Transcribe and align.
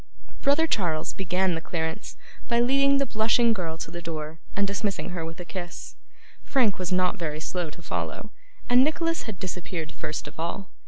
Brother 0.41 0.65
Charles 0.65 1.13
began 1.13 1.53
the 1.53 1.61
clearance 1.61 2.17
by 2.47 2.59
leading 2.59 2.97
the 2.97 3.05
blushing 3.05 3.53
girl 3.53 3.77
to 3.77 3.91
the 3.91 4.01
door, 4.01 4.39
and 4.55 4.65
dismissing 4.65 5.11
her 5.11 5.23
with 5.23 5.39
a 5.39 5.45
kiss. 5.45 5.95
Frank 6.43 6.79
was 6.79 6.91
not 6.91 7.17
very 7.19 7.39
slow 7.39 7.69
to 7.69 7.83
follow, 7.83 8.31
and 8.67 8.83
Nicholas 8.83 9.29
had 9.29 9.39
disappeared 9.39 9.91
first 9.91 10.27
of 10.27 10.39
all. 10.39 10.71